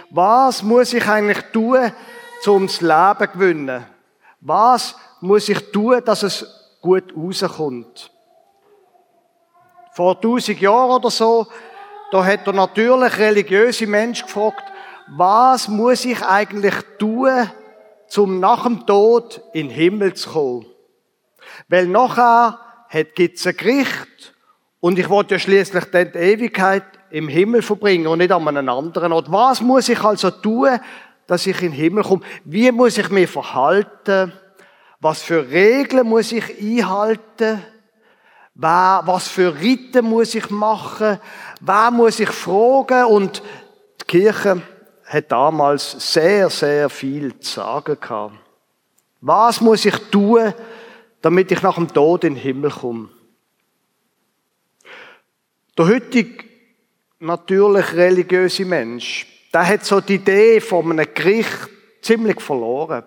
Was 0.09 0.63
muss 0.63 0.93
ich 0.93 1.07
eigentlich 1.07 1.41
tun, 1.53 1.91
um 2.47 2.67
das 2.67 2.81
Leben 2.81 3.19
zu 3.19 3.27
gewinnen? 3.27 3.85
Was 4.41 4.95
muss 5.21 5.47
ich 5.49 5.71
tun, 5.71 6.01
dass 6.03 6.23
es 6.23 6.45
gut 6.81 7.13
rauskommt? 7.15 8.11
Vor 9.93 10.19
tausend 10.19 10.59
Jahren 10.59 10.91
oder 10.91 11.11
so, 11.11 11.47
da 12.11 12.25
hat 12.25 12.45
der 12.45 12.53
natürlich 12.53 13.17
religiöse 13.17 13.87
Mensch 13.87 14.23
gefragt, 14.23 14.63
was 15.07 15.67
muss 15.67 16.05
ich 16.05 16.21
eigentlich 16.21 16.75
tun, 16.99 17.49
um 18.17 18.39
nach 18.39 18.63
dem 18.63 18.85
Tod 18.85 19.41
in 19.53 19.69
den 19.69 19.75
Himmel 19.75 20.13
zu 20.13 20.29
kommen? 20.29 20.65
Weil 21.67 21.87
nachher 21.87 22.59
gibt 23.15 23.37
es 23.37 23.47
ein 23.47 23.55
Gericht 23.55 24.33
und 24.79 24.99
ich 24.99 25.09
wollte 25.09 25.35
ja 25.35 25.39
schließlich 25.39 25.85
dann 25.85 26.11
die 26.11 26.17
Ewigkeit 26.17 26.83
im 27.09 27.27
Himmel 27.27 27.61
verbringen 27.61 28.07
und 28.07 28.19
nicht 28.19 28.31
an 28.31 28.47
einem 28.47 28.69
anderen 28.69 29.11
Ort. 29.11 29.31
Was 29.31 29.61
muss 29.61 29.89
ich 29.89 30.01
also 30.03 30.31
tun, 30.31 30.79
dass 31.27 31.47
ich 31.47 31.61
in 31.61 31.71
den 31.71 31.73
Himmel 31.73 32.03
komme? 32.03 32.21
Wie 32.43 32.71
muss 32.71 32.97
ich 32.97 33.09
mich 33.09 33.29
verhalten? 33.29 34.33
Was 34.99 35.21
für 35.21 35.49
Regeln 35.49 36.07
muss 36.07 36.31
ich 36.31 36.59
einhalten? 36.59 37.63
Was 38.53 39.27
für 39.27 39.59
Riten 39.59 40.05
muss 40.05 40.35
ich 40.35 40.49
machen? 40.49 41.19
Wer 41.61 41.91
muss 41.91 42.19
ich 42.19 42.29
fragen? 42.29 43.05
Und 43.05 43.41
die 44.01 44.05
Kirche 44.05 44.61
hat 45.05 45.31
damals 45.31 46.13
sehr, 46.13 46.49
sehr 46.49 46.89
viel 46.89 47.39
zu 47.39 47.53
sagen 47.53 47.97
gehabt. 47.99 48.35
Was 49.21 49.61
muss 49.61 49.85
ich 49.85 49.97
tun, 50.09 50.53
damit 51.21 51.51
ich 51.51 51.61
nach 51.61 51.75
dem 51.75 51.91
Tod 51.93 52.23
in 52.23 52.35
den 52.35 52.41
Himmel 52.41 52.71
komme? 52.71 53.09
Der 55.77 55.87
heutige 55.87 56.43
natürlich 57.19 57.93
religiöse 57.93 58.65
Mensch, 58.65 59.27
der 59.53 59.67
hat 59.67 59.85
so 59.85 60.01
die 60.01 60.15
Idee 60.15 60.59
von 60.59 60.91
einem 60.91 61.13
Gericht 61.13 61.69
ziemlich 62.01 62.41
verloren. 62.41 63.03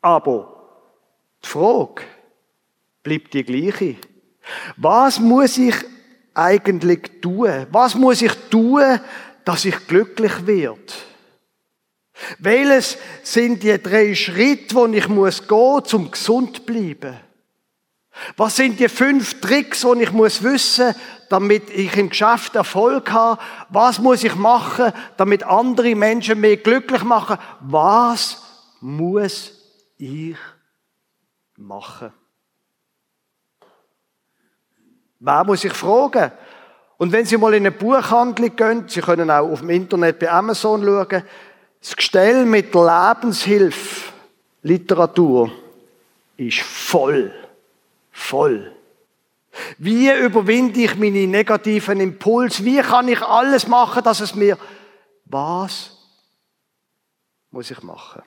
Aber 0.00 0.54
die 1.44 1.48
Frage 1.48 2.02
bleibt 3.02 3.34
die 3.34 3.44
gleiche. 3.44 3.96
Was 4.76 5.18
muss 5.20 5.58
ich 5.58 5.74
eigentlich 6.34 7.20
tun? 7.20 7.66
Was 7.70 7.94
muss 7.94 8.22
ich 8.22 8.32
tun, 8.50 9.00
dass 9.44 9.64
ich 9.64 9.86
glücklich 9.86 10.46
werde? 10.46 10.78
Welches 12.38 12.98
sind 13.22 13.62
die 13.62 13.80
drei 13.80 14.14
Schritte, 14.14 14.88
die 14.88 14.98
ich 14.98 15.08
muss 15.08 15.46
gehen, 15.46 15.84
zum 15.84 16.10
gesund 16.10 16.56
zu 16.56 16.62
bleiben? 16.62 17.16
Was 18.36 18.56
sind 18.56 18.80
die 18.80 18.88
fünf 18.88 19.40
Tricks, 19.40 19.82
die 19.82 20.02
ich 20.02 20.12
muss 20.12 20.42
wissen, 20.42 20.94
damit 21.28 21.70
ich 21.70 21.96
im 21.96 22.08
Geschäft 22.08 22.56
Erfolg 22.56 23.10
habe? 23.12 23.40
Was 23.68 23.98
muss 24.00 24.24
ich 24.24 24.34
machen, 24.34 24.92
damit 25.16 25.44
andere 25.44 25.94
Menschen 25.94 26.40
mich 26.40 26.62
glücklich 26.62 27.04
machen? 27.04 27.38
Was 27.60 28.42
muss 28.80 29.52
ich 29.96 30.36
machen? 31.56 32.12
Wer 35.20 35.44
muss 35.44 35.64
ich 35.64 35.72
fragen? 35.72 36.32
Und 36.96 37.12
wenn 37.12 37.24
Sie 37.24 37.36
mal 37.36 37.54
in 37.54 37.62
eine 37.66 37.72
Buchhandlung 37.72 38.54
gehen, 38.56 38.84
Sie 38.88 39.00
können 39.00 39.30
auch 39.30 39.50
auf 39.50 39.60
dem 39.60 39.70
Internet 39.70 40.18
bei 40.18 40.30
Amazon 40.30 40.84
schauen, 40.84 41.22
das 41.80 41.94
Gestell 41.94 42.44
mit 42.44 42.74
Lebenshilfe, 42.74 44.12
Literatur, 44.62 45.50
ist 46.36 46.60
voll. 46.60 47.32
Voll. 48.10 48.72
Wie 49.78 50.10
überwinde 50.10 50.80
ich 50.80 50.96
meine 50.96 51.26
negativen 51.26 52.00
Impulse? 52.00 52.64
Wie 52.64 52.80
kann 52.80 53.08
ich 53.08 53.22
alles 53.22 53.66
machen, 53.66 54.02
dass 54.02 54.20
es 54.20 54.34
mir... 54.34 54.58
Was 55.24 55.96
muss 57.50 57.70
ich 57.70 57.82
machen? 57.82 58.22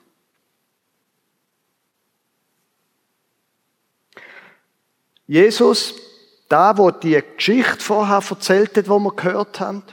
Jesus 5.25 6.10
da, 6.51 6.77
wo 6.77 6.91
die 6.91 7.21
Geschichte 7.35 7.79
vorher 7.79 8.21
erzählt 8.27 8.75
hat, 8.77 8.89
wo 8.89 8.99
wir 8.99 9.15
gehört 9.15 9.59
haben. 9.59 9.83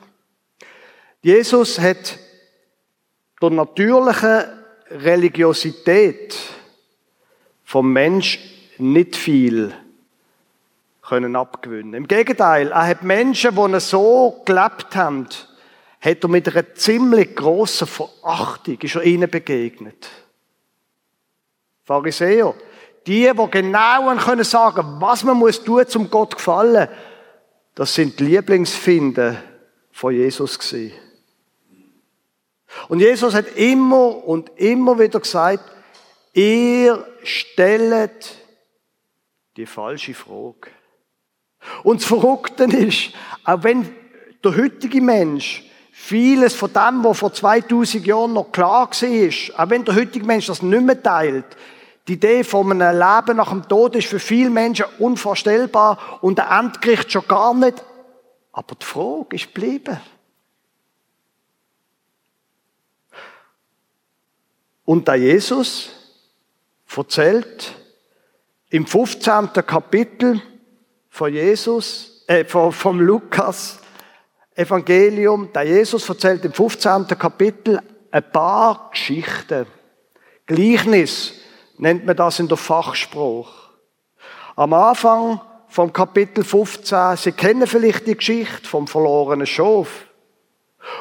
Jesus 1.22 1.78
hat 1.78 2.18
der 3.40 3.50
natürlichen 3.50 4.44
Religiosität 4.90 6.36
vom 7.64 7.92
Mensch 7.92 8.38
nicht 8.78 9.16
viel 9.16 9.74
können 11.02 11.36
abgewinnen. 11.36 11.94
Im 11.94 12.08
Gegenteil, 12.08 12.70
er 12.70 12.86
hat 12.86 13.02
Menschen, 13.02 13.54
die 13.54 13.80
so 13.80 14.42
gelebt 14.44 14.94
haben, 14.94 15.26
hat 16.00 16.22
er 16.22 16.28
mit 16.28 16.48
einer 16.48 16.74
ziemlich 16.74 17.34
grossen 17.34 17.86
Verachtung 17.86 18.78
ist 18.80 18.94
er 18.94 19.02
ihnen 19.02 19.28
begegnet. 19.28 20.08
Pharisäer, 21.84 22.54
die, 23.06 23.30
die 23.30 23.50
genau 23.50 24.16
können 24.16 24.44
sagen, 24.44 24.96
was 25.00 25.24
man 25.24 25.36
muss 25.36 25.62
tun, 25.62 25.84
um 25.94 26.10
Gott 26.10 26.32
zu 26.32 26.36
gefallen, 26.36 26.88
das 27.74 27.94
sind 27.94 28.18
die 28.18 28.24
Lieblingsfinden 28.24 29.38
von 29.92 30.14
Jesus 30.14 30.58
gewesen. 30.58 30.92
Und 32.88 33.00
Jesus 33.00 33.34
hat 33.34 33.56
immer 33.56 34.24
und 34.26 34.50
immer 34.56 34.98
wieder 34.98 35.20
gesagt, 35.20 35.64
ihr 36.32 37.06
stellt 37.22 38.36
die 39.56 39.66
falsche 39.66 40.14
Frage. 40.14 40.70
Und 41.82 42.00
das 42.00 42.08
Verrückte 42.08 42.64
ist, 42.64 43.10
auch 43.44 43.62
wenn 43.62 43.88
der 44.44 44.56
heutige 44.56 45.00
Mensch 45.00 45.64
vieles 45.90 46.54
von 46.54 46.72
dem, 46.72 47.04
was 47.04 47.18
vor 47.18 47.32
2000 47.32 48.06
Jahren 48.06 48.32
noch 48.32 48.52
klar 48.52 48.88
war, 48.88 49.64
auch 49.64 49.70
wenn 49.70 49.84
der 49.84 49.96
heutige 49.96 50.24
Mensch 50.24 50.46
das 50.46 50.62
nicht 50.62 50.82
mehr 50.82 51.02
teilt, 51.02 51.56
die 52.08 52.14
Idee 52.14 52.42
von 52.42 52.72
einem 52.72 52.98
Leben 52.98 53.36
nach 53.36 53.50
dem 53.50 53.68
Tod 53.68 53.94
ist 53.94 54.08
für 54.08 54.18
viele 54.18 54.48
Menschen 54.48 54.86
unvorstellbar 54.98 56.18
und 56.22 56.38
der 56.38 56.50
Endgericht 56.50 57.12
schon 57.12 57.28
gar 57.28 57.52
nicht. 57.52 57.84
Aber 58.52 58.74
die 58.74 58.86
Frage 58.86 59.36
ist 59.36 59.54
geblieben. 59.54 60.00
Und 64.86 65.06
da 65.06 65.14
Jesus 65.14 65.90
erzählt 66.96 67.74
im 68.70 68.86
15. 68.86 69.52
Kapitel 69.66 70.40
von 71.10 71.30
Jesus, 71.30 72.24
äh, 72.26 72.44
vom 72.46 73.00
Lukas 73.00 73.80
Evangelium, 74.54 75.50
da 75.52 75.60
Jesus 75.60 76.08
erzählt 76.08 76.42
im 76.46 76.54
15. 76.54 77.06
Kapitel 77.18 77.80
ein 78.10 78.32
paar 78.32 78.88
Geschichten. 78.90 79.66
Gleichnis 80.46 81.34
nennt 81.78 82.04
man 82.06 82.16
das 82.16 82.38
in 82.38 82.48
der 82.48 82.56
Fachspruch. 82.56 83.48
Am 84.56 84.72
Anfang 84.72 85.40
vom 85.68 85.92
Kapitel 85.92 86.44
15, 86.44 87.16
Sie 87.16 87.32
kennen 87.32 87.66
vielleicht 87.66 88.06
die 88.06 88.16
Geschichte 88.16 88.68
vom 88.68 88.86
verlorenen 88.86 89.46
Schof. 89.46 90.06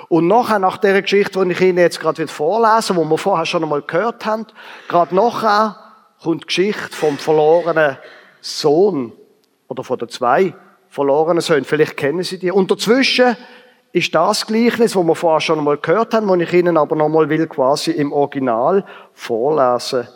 Und 0.09 0.27
nachher, 0.27 0.59
nach 0.59 0.77
der 0.77 1.01
Geschichte, 1.01 1.43
die 1.43 1.51
ich 1.51 1.61
Ihnen 1.61 1.77
jetzt 1.77 1.99
gerade 1.99 2.19
wieder 2.19 2.31
vorlese, 2.31 2.95
wo 2.95 3.03
wir 3.05 3.17
vorher 3.17 3.45
schon 3.45 3.63
einmal 3.63 3.81
gehört 3.81 4.25
haben, 4.25 4.45
gerade 4.87 5.15
nachher 5.15 5.77
kommt 6.21 6.43
die 6.43 6.47
Geschichte 6.47 6.95
vom 6.95 7.17
verlorenen 7.17 7.97
Sohn 8.41 9.13
oder 9.67 9.83
von 9.83 9.97
den 9.97 10.09
zwei 10.09 10.53
verlorenen 10.89 11.41
Söhnen. 11.41 11.65
Vielleicht 11.65 11.97
kennen 11.97 12.23
Sie 12.23 12.39
die. 12.39 12.51
Und 12.51 12.69
dazwischen 12.69 13.37
ist 13.93 14.13
das 14.13 14.45
Gleichnis, 14.45 14.95
wo 14.95 15.03
wir 15.03 15.15
vorher 15.15 15.41
schon 15.41 15.59
einmal 15.59 15.77
gehört 15.77 16.13
haben, 16.13 16.27
wo 16.27 16.35
ich 16.35 16.53
Ihnen 16.53 16.77
aber 16.77 16.95
nochmal 16.95 17.29
will 17.29 17.47
quasi 17.47 17.91
im 17.91 18.11
Original 18.11 18.85
vorlesen. 19.13 20.07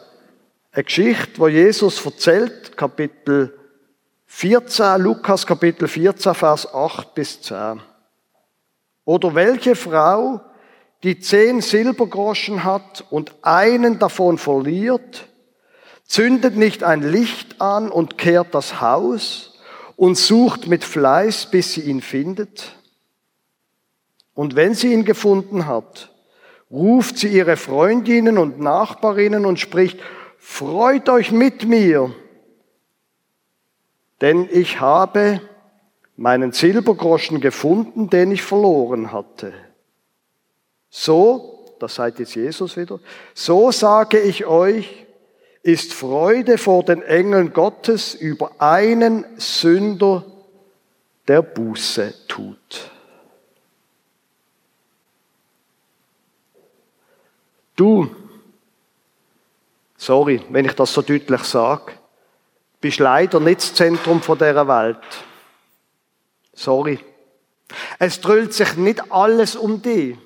Eine 0.74 0.86
Geschichte, 0.86 1.38
wo 1.38 1.50
Jesus 1.50 2.06
erzählt, 2.06 2.78
Kapitel 2.78 3.60
14, 4.28 5.02
Lukas 5.02 5.46
Kapitel 5.46 5.86
14, 5.90 6.34
Vers 6.34 6.74
8 6.74 7.14
bis 7.14 7.42
10. 7.42 7.82
Oder 9.04 9.36
welche 9.36 9.76
Frau, 9.76 10.40
die 11.04 11.20
zehn 11.20 11.60
Silbergroschen 11.60 12.64
hat 12.64 13.04
und 13.10 13.34
einen 13.42 14.00
davon 14.00 14.38
verliert, 14.38 15.28
zündet 16.06 16.56
nicht 16.56 16.86
ein 16.86 17.02
Licht 17.02 17.60
an 17.60 17.90
und 17.90 18.18
kehrt 18.18 18.56
das 18.56 18.80
Haus 18.80 19.60
und 19.98 20.18
sucht 20.18 20.68
mit 20.68 20.86
Fleiß, 20.86 21.48
bis 21.48 21.74
sie 21.74 21.82
ihn 21.82 22.02
findet? 22.02 22.78
Und 24.34 24.56
wenn 24.56 24.74
sie 24.74 24.94
ihn 24.94 25.04
gefunden 25.04 25.66
hat, 25.66 26.14
ruft 26.72 27.18
sie 27.18 27.28
ihre 27.28 27.58
Freundinnen 27.58 28.38
und 28.38 28.62
Nachbarinnen 28.62 29.46
und 29.46 29.60
spricht, 29.60 30.00
freut 30.42 31.08
euch 31.08 31.32
mit 31.32 31.66
mir, 31.66 32.14
denn 34.22 34.50
ich 34.52 34.82
habe 34.82 35.40
meinen 36.18 36.52
Silbergroschen 36.52 37.40
gefunden, 37.40 38.10
den 38.10 38.32
ich 38.32 38.42
verloren 38.42 39.12
hatte. 39.12 39.54
So, 40.90 41.76
das 41.80 41.96
seid 41.96 42.20
jetzt 42.20 42.36
Jesus 42.36 42.76
wieder, 42.76 43.00
so 43.36 43.72
sage 43.72 44.20
ich 44.20 44.46
euch, 44.46 45.06
ist 45.64 45.94
Freude 45.94 46.58
vor 46.58 46.84
den 46.84 47.04
Engeln 47.04 47.54
Gottes 47.54 48.16
über 48.16 48.52
einen 48.60 49.26
Sünder, 49.38 50.26
der 51.28 51.44
Buße 51.44 52.16
tut. 52.28 52.92
Du, 57.76 58.10
sorry, 60.02 60.42
wenn 60.50 60.66
ich 60.66 60.74
das 60.74 60.94
so 60.94 61.02
deutlich 61.02 61.44
sage, 61.44 61.94
bist 62.82 63.00
leider 63.00 63.40
nicht 63.40 63.62
das 63.62 63.74
Zentrum 63.76 64.20
dieser 64.20 64.68
Welt. 64.68 64.98
Sorry. 66.54 67.00
Es 68.00 68.20
drüllt 68.20 68.54
sich 68.54 68.76
nicht 68.76 69.12
alles 69.12 69.56
um 69.56 69.82
dich. 69.82 70.18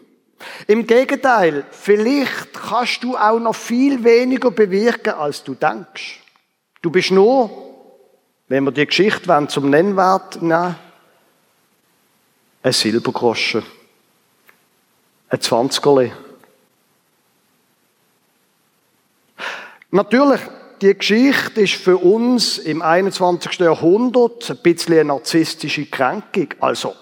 Im 0.68 0.88
Gegenteil, 0.88 1.66
vielleicht 1.72 2.54
kannst 2.54 3.04
du 3.04 3.18
auch 3.18 3.40
noch 3.40 3.56
viel 3.56 4.04
weniger 4.04 4.52
bewirken, 4.52 5.14
als 5.14 5.44
du 5.44 5.54
denkst. 5.54 6.22
Du 6.82 6.90
bist 6.90 7.12
nur, 7.12 7.50
wenn 8.48 8.64
wir 8.64 8.72
die 8.72 8.86
Geschichte 8.86 9.28
wollen, 9.28 9.50
zum 9.50 9.70
Nennwert 9.70 10.42
nehmen, 10.42 10.76
ein 12.64 12.74
Silbergroschen, 12.74 13.64
ein 15.30 15.42
Zwanzigerli. 15.42 16.12
Natürlich, 19.96 20.42
die 20.82 20.94
Geschichte 20.94 21.62
ist 21.62 21.76
für 21.76 21.96
uns 21.96 22.58
im 22.58 22.82
21. 22.82 23.60
Jahrhundert 23.60 24.50
ein 24.50 24.58
bisschen 24.58 24.96
eine 24.96 25.06
narzisstische 25.06 25.86
Kränkung. 25.86 26.50
Also, 26.60 26.94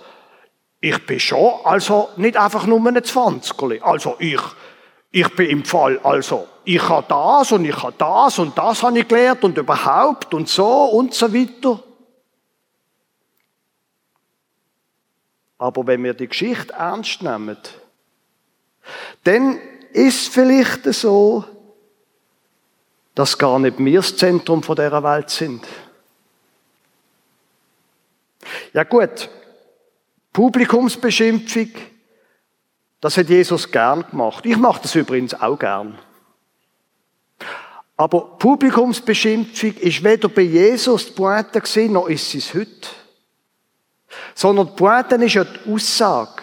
ich 0.79 1.03
bin 1.03 1.19
schon, 1.19 1.53
also 1.63 2.09
nicht 2.17 2.37
einfach 2.37 2.67
nur 2.67 2.87
ein 2.87 3.03
20 3.03 3.83
Also 3.83 4.15
ich, 4.19 4.39
ich 5.09 5.27
bin 5.35 5.49
im 5.49 5.65
Fall, 5.65 5.99
also 6.03 6.47
ich 6.65 6.87
habe 6.87 7.07
das 7.09 7.51
und 7.51 7.65
ich 7.65 7.81
habe 7.81 7.95
das 7.97 8.37
und 8.37 8.55
das 8.55 8.83
habe 8.83 8.99
ich 8.99 9.07
gelernt 9.07 9.43
und 9.43 9.57
überhaupt 9.57 10.31
und 10.35 10.47
so 10.47 10.83
und 10.83 11.15
so 11.15 11.33
weiter. 11.33 11.81
Aber 15.57 15.87
wenn 15.87 16.03
wir 16.03 16.13
die 16.13 16.27
Geschichte 16.27 16.73
ernst 16.73 17.23
nehmen, 17.23 17.57
dann 19.23 19.57
ist 19.93 20.31
vielleicht 20.31 20.85
so, 20.93 21.43
dass 23.15 23.37
gar 23.37 23.59
nicht 23.59 23.77
wir 23.77 23.99
das 23.99 24.17
Zentrum 24.17 24.61
dieser 24.61 25.03
Welt 25.03 25.29
sind. 25.29 25.65
Ja 28.73 28.83
gut, 28.83 29.29
Publikumsbeschimpfung, 30.31 31.69
das 32.99 33.17
hat 33.17 33.29
Jesus 33.29 33.71
gern 33.71 34.05
gemacht. 34.09 34.45
Ich 34.45 34.57
mache 34.57 34.81
das 34.81 34.95
übrigens 34.95 35.33
auch 35.33 35.57
gern. 35.57 35.99
Aber 37.95 38.37
Publikumsbeschimpfung 38.37 39.75
ist 39.75 40.03
weder 40.03 40.27
bei 40.27 40.41
Jesus 40.41 41.05
die 41.05 41.11
Pointe 41.11 41.61
gewesen, 41.61 41.93
noch 41.93 42.07
ist 42.07 42.33
es 42.33 42.53
heute. 42.53 42.89
Sondern 44.33 44.67
die 44.67 44.73
Pointe 44.73 45.15
ist 45.15 45.33
ja 45.35 45.43
die 45.43 45.71
Aussage 45.71 46.41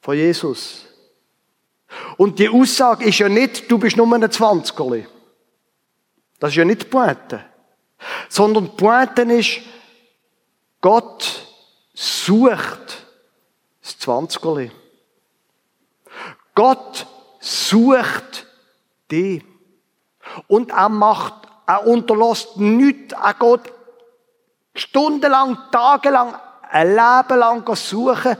von 0.00 0.16
Jesus. 0.16 0.89
Und 2.16 2.38
die 2.38 2.48
Aussage 2.48 3.04
ist 3.04 3.18
ja 3.18 3.28
nicht, 3.28 3.70
du 3.70 3.78
bist 3.78 3.96
nur 3.96 4.12
ein 4.12 4.30
Zwanzigerli. 4.30 5.06
Das 6.38 6.50
ist 6.50 6.56
ja 6.56 6.64
nicht 6.64 6.82
die 6.82 6.86
Pointe. 6.86 7.44
Sondern 8.28 8.64
die 8.64 8.76
Pointe 8.76 9.22
ist, 9.22 9.60
Gott 10.80 11.46
sucht 11.94 13.06
das 13.82 13.98
Zwanzigerli. 13.98 14.70
Gott 16.54 17.06
sucht 17.40 18.46
dich. 19.10 19.44
Und 20.46 20.70
er 20.70 20.88
macht, 20.88 21.34
er 21.66 21.86
unterlässt 21.86 22.56
nichts, 22.56 23.14
er 23.14 23.34
geht 23.34 23.72
stundenlang, 24.74 25.58
tagelang, 25.72 26.34
ein 26.70 26.88
Leben 26.88 27.38
lang 27.38 27.76
suchen, 27.76 28.36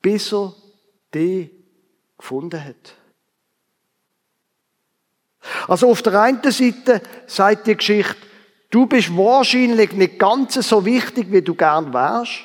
bis 0.00 0.32
er 0.32 0.54
dich 1.14 1.59
gefunden 2.20 2.62
hat. 2.62 2.94
Also 5.68 5.90
auf 5.90 6.02
der 6.02 6.20
einen 6.20 6.42
Seite 6.50 7.00
sagt 7.26 7.66
die 7.66 7.76
Geschichte, 7.76 8.16
du 8.70 8.86
bist 8.86 9.16
wahrscheinlich 9.16 9.92
nicht 9.92 10.18
ganz 10.18 10.54
so 10.54 10.84
wichtig, 10.84 11.30
wie 11.30 11.42
du 11.42 11.54
gern 11.54 11.92
wärst. 11.92 12.40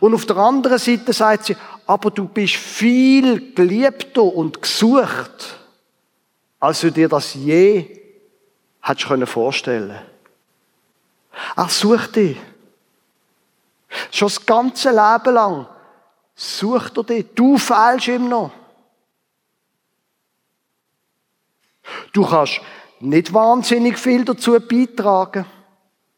Und 0.00 0.14
auf 0.14 0.26
der 0.26 0.36
anderen 0.36 0.78
Seite 0.78 1.12
sagt 1.12 1.44
sie, 1.44 1.56
aber 1.86 2.10
du 2.10 2.26
bist 2.26 2.54
viel 2.54 3.54
geliebter 3.54 4.22
und 4.22 4.60
gesucht, 4.62 5.58
als 6.58 6.80
du 6.80 6.90
dir 6.90 7.08
das 7.08 7.34
je 7.34 8.00
hättest 8.80 9.06
können 9.06 9.26
vorstellen. 9.26 10.00
Er 11.56 11.68
sucht 11.68 12.16
dich. 12.16 12.36
Schon 14.10 14.28
das 14.28 14.44
ganze 14.46 14.90
Leben 14.90 15.34
lang 15.34 15.66
sucht 16.34 16.96
er 16.96 17.04
dich. 17.04 17.26
Du 17.34 17.58
fehlst 17.58 18.08
ihm 18.08 18.28
noch. 18.28 18.50
Du 22.12 22.24
kannst 22.24 22.60
nicht 23.00 23.32
wahnsinnig 23.32 23.98
viel 23.98 24.24
dazu 24.24 24.58
beitragen, 24.60 25.44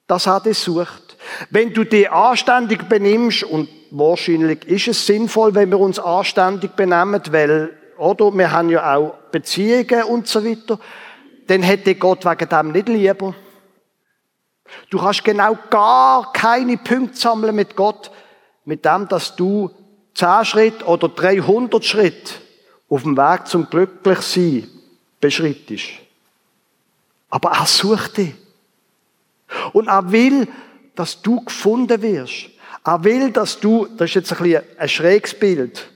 dass 0.06 0.26
er 0.26 0.40
dich 0.40 0.58
sucht. 0.58 1.16
Wenn 1.50 1.72
du 1.72 1.84
dich 1.84 2.10
anständig 2.10 2.88
benimmst, 2.88 3.42
und 3.42 3.68
wahrscheinlich 3.90 4.64
ist 4.66 4.88
es 4.88 5.06
sinnvoll, 5.06 5.54
wenn 5.54 5.70
wir 5.70 5.80
uns 5.80 5.98
anständig 5.98 6.72
benehmen, 6.72 7.20
weil, 7.30 7.76
oder, 7.98 8.32
wir 8.32 8.52
haben 8.52 8.70
ja 8.70 8.96
auch 8.96 9.14
Beziehungen 9.32 10.04
und 10.04 10.28
so 10.28 10.44
weiter, 10.44 10.78
dann 11.48 11.62
hätte 11.62 11.94
Gott 11.94 12.24
wegen 12.24 12.48
dem 12.48 12.72
nicht 12.72 12.88
lieber. 12.88 13.34
Du 14.90 14.98
kannst 14.98 15.24
genau 15.24 15.56
gar 15.70 16.32
keine 16.32 16.76
Punkte 16.76 17.16
sammeln 17.16 17.54
mit 17.54 17.76
Gott, 17.76 18.10
mit 18.64 18.84
dem, 18.84 19.08
dass 19.08 19.36
du 19.36 19.70
10 20.16 20.44
Schritt 20.46 20.86
oder 20.86 21.08
300 21.08 21.84
Schritt 21.84 22.40
auf 22.88 23.02
dem 23.02 23.16
Weg 23.16 23.46
zum 23.46 23.68
Glücklichsein 23.68 24.66
beschrittest. 25.20 25.88
Aber 27.28 27.50
er 27.50 27.66
sucht 27.66 28.16
dich. 28.16 28.34
Und 29.72 29.88
er 29.88 30.10
will, 30.10 30.48
dass 30.94 31.20
du 31.20 31.44
gefunden 31.44 32.00
wirst. 32.00 32.48
Er 32.82 33.04
will, 33.04 33.30
dass 33.30 33.60
du, 33.60 33.86
das 33.96 34.10
ist 34.10 34.14
jetzt 34.14 34.32
ein, 34.32 34.38
bisschen 34.38 34.62
ein 34.78 34.88
schräges 34.88 35.38
Bild, 35.38 35.90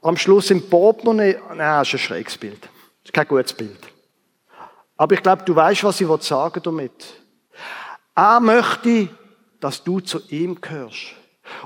am 0.00 0.16
Schluss 0.16 0.50
im 0.50 0.68
Portemonnaie, 0.70 1.36
nein, 1.48 1.58
das 1.58 1.88
ist 1.88 1.94
ein 1.94 1.98
schräges 1.98 2.38
Bild. 2.38 2.62
Das 2.62 2.70
ist 3.06 3.12
kein 3.12 3.28
gutes 3.28 3.52
Bild. 3.52 3.78
Aber 4.96 5.14
ich 5.14 5.22
glaube, 5.22 5.42
du 5.44 5.54
weißt, 5.54 5.84
was 5.84 6.00
ich 6.00 6.22
sagen 6.22 6.60
damit. 6.62 7.04
Er 8.14 8.40
möchte, 8.40 9.08
dass 9.60 9.84
du 9.84 10.00
zu 10.00 10.20
ihm 10.30 10.58
gehörst. 10.60 11.14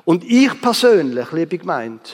Und 0.04 0.24
ich 0.24 0.60
persönlich, 0.60 1.30
liebe 1.32 1.58
Gemeinde, 1.58 2.10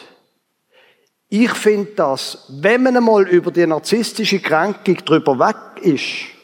ich 1.29 1.53
finde 1.53 1.93
das, 1.93 2.47
wenn 2.49 2.83
man 2.83 2.97
einmal 2.97 3.29
über 3.29 3.51
die 3.51 3.67
narzisstische 3.67 4.41
Kränkung 4.41 4.97
drüber 5.05 5.39
weg 5.39 5.83
ist, 5.83 6.37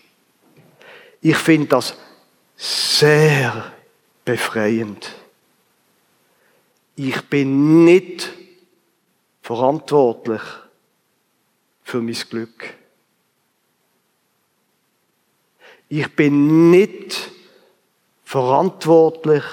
ich 1.20 1.36
finde 1.36 1.68
das 1.68 1.94
sehr 2.56 3.72
befreiend. 4.24 5.12
Ich 6.96 7.22
bin 7.22 7.84
nicht 7.84 8.32
verantwortlich 9.40 10.42
für 11.82 12.00
mein 12.00 12.14
Glück. 12.14 12.74
Ich 15.88 16.14
bin 16.16 16.70
nicht 16.70 17.30
verantwortlich 18.24 19.44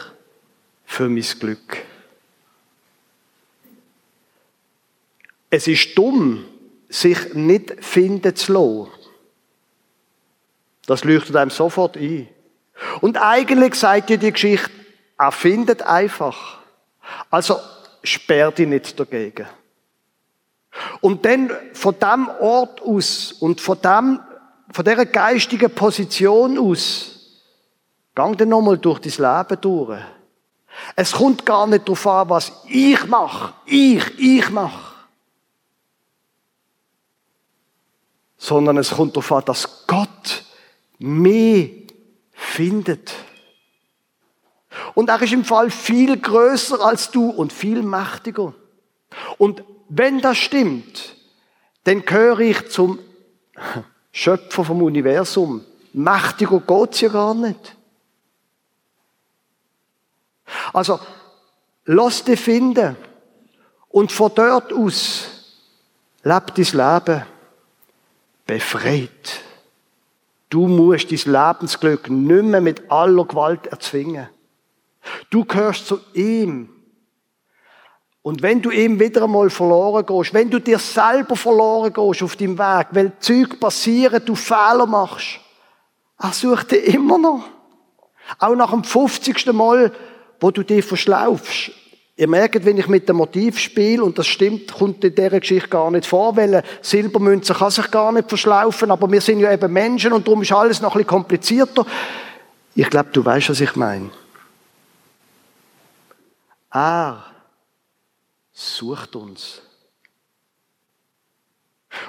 für 0.89 1.07
mein 1.07 1.21
Glück. 1.21 1.77
Es 5.51 5.67
ist 5.67 5.95
dumm, 5.95 6.45
sich 6.89 7.35
nicht 7.35 7.85
finden 7.85 8.35
zu 8.35 8.53
lassen. 8.53 8.91
Das 10.87 11.03
leuchtet 11.03 11.35
einem 11.35 11.51
sofort 11.51 11.95
ein. 11.95 12.27
Und 13.01 13.17
eigentlich 13.17 13.75
sagt 13.75 14.09
dir 14.09 14.17
die 14.17 14.31
Geschichte, 14.31 14.71
er 15.17 15.31
findet 15.31 15.83
einfach. 15.83 16.57
Also, 17.29 17.59
sperr 18.03 18.51
dich 18.51 18.67
nicht 18.67 18.99
dagegen. 18.99 19.47
Und 21.01 21.23
dann 21.23 21.51
von 21.73 21.99
dem 21.99 22.27
Ort 22.39 22.81
aus 22.81 23.31
und 23.33 23.61
von 23.61 23.79
dem, 23.79 24.19
von 24.71 24.85
dieser 24.85 25.05
geistigen 25.05 25.69
Position 25.69 26.57
aus, 26.57 27.43
gang 28.15 28.35
dann 28.35 28.49
nochmal 28.49 28.79
durch 28.79 28.99
dein 28.99 29.13
Leben 29.13 29.61
durch. 29.61 29.99
Es 30.95 31.11
kommt 31.13 31.45
gar 31.45 31.67
nicht 31.67 31.87
darauf 31.87 32.07
an, 32.07 32.29
was 32.29 32.51
ich 32.67 33.05
mache. 33.07 33.53
Ich, 33.65 34.03
ich 34.19 34.49
mache. 34.49 34.95
Sondern 38.37 38.77
es 38.77 38.91
kommt 38.91 39.15
darauf 39.15 39.31
an, 39.31 39.45
dass 39.45 39.85
Gott 39.87 40.43
mich 40.97 41.87
findet. 42.31 43.13
Und 44.93 45.09
er 45.09 45.21
ist 45.21 45.33
im 45.33 45.43
Fall 45.43 45.69
viel 45.69 46.17
größer 46.17 46.79
als 46.81 47.11
du 47.11 47.29
und 47.29 47.51
viel 47.51 47.81
mächtiger. 47.81 48.53
Und 49.37 49.63
wenn 49.89 50.21
das 50.21 50.37
stimmt, 50.37 51.15
dann 51.83 52.05
gehöre 52.05 52.39
ich 52.39 52.69
zum 52.69 52.99
Schöpfer 54.11 54.63
vom 54.63 54.81
Universum. 54.83 55.65
Mächtiger 55.93 56.59
geht's 56.59 57.01
ja 57.01 57.09
gar 57.09 57.33
nicht. 57.33 57.75
Also, 60.73 60.99
lass 61.85 62.23
dich 62.23 62.39
finden. 62.39 62.95
Und 63.89 64.11
von 64.11 64.31
dort 64.35 64.71
aus 64.71 65.27
lebt 66.23 66.57
dein 66.57 66.65
Leben 66.65 67.25
befreit. 68.45 69.41
Du 70.49 70.67
musst 70.67 71.11
dein 71.11 71.33
Lebensglück 71.33 72.09
nicht 72.09 72.43
mehr 72.43 72.61
mit 72.61 72.89
aller 72.91 73.25
Gewalt 73.25 73.67
erzwingen. 73.67 74.29
Du 75.29 75.45
gehörst 75.45 75.87
zu 75.87 75.99
ihm. 76.13 76.69
Und 78.21 78.41
wenn 78.41 78.61
du 78.61 78.69
ihm 78.69 78.99
wieder 78.99 79.23
einmal 79.23 79.49
verloren 79.49 80.05
gehst, 80.05 80.33
wenn 80.33 80.49
du 80.49 80.59
dir 80.59 80.77
selber 80.77 81.35
verloren 81.35 81.93
gehst 81.93 82.21
auf 82.21 82.35
deinem 82.35 82.57
Weg, 82.57 82.87
weil 82.91 83.13
Zeug 83.19 83.59
passieren, 83.59 84.23
du 84.25 84.35
Fehler 84.35 84.85
machst, 84.85 85.39
er 86.19 86.33
sucht 86.33 86.71
dich 86.71 86.93
immer 86.93 87.17
noch. 87.17 87.45
Auch 88.37 88.55
nach 88.55 88.71
dem 88.71 88.83
50. 88.83 89.53
Mal, 89.53 89.91
wo 90.39 90.51
du 90.51 90.63
dich 90.63 90.85
verschlaufst. 90.85 91.71
Ihr 92.15 92.27
merkt, 92.27 92.65
wenn 92.65 92.77
ich 92.77 92.87
mit 92.87 93.07
dem 93.07 93.15
Motiv 93.15 93.57
spiele, 93.57 94.03
und 94.03 94.17
das 94.17 94.27
stimmt, 94.27 94.73
kommt 94.73 95.03
in 95.05 95.15
dieser 95.15 95.39
Geschichte 95.39 95.69
gar 95.69 95.89
nicht 95.89 96.05
vor, 96.05 96.35
weil 96.35 96.63
Silbermünze 96.81 97.53
kann 97.53 97.71
sich 97.71 97.89
gar 97.89 98.11
nicht 98.11 98.27
verschlaufen, 98.27 98.91
aber 98.91 99.09
wir 99.09 99.21
sind 99.21 99.39
ja 99.39 99.53
eben 99.53 99.71
Menschen 99.71 100.11
und 100.11 100.27
darum 100.27 100.41
ist 100.41 100.51
alles 100.51 100.81
noch 100.81 100.95
ein 100.95 100.97
bisschen 100.97 101.07
komplizierter. 101.07 101.85
Ich 102.75 102.89
glaube, 102.89 103.09
du 103.13 103.23
weißt, 103.23 103.49
was 103.49 103.61
ich 103.61 103.75
meine. 103.77 104.09
Er 106.71 107.23
sucht 108.51 109.15
uns. 109.15 109.61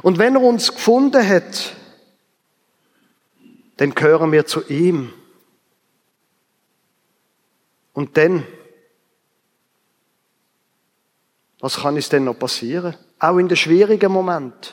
Und 0.02 0.18
wenn 0.18 0.34
er 0.34 0.42
uns 0.42 0.72
gefunden 0.72 1.26
hat, 1.26 1.74
dann 3.76 3.94
gehören 3.94 4.32
wir 4.32 4.44
zu 4.44 4.68
ihm. 4.68 5.12
Und 8.00 8.16
dann, 8.16 8.46
was 11.58 11.76
kann 11.76 11.96
uns 11.96 12.08
denn 12.08 12.24
noch 12.24 12.38
passieren? 12.38 12.94
Auch 13.18 13.36
in 13.36 13.46
den 13.46 13.58
schwierigen 13.58 14.10
Momenten. 14.10 14.72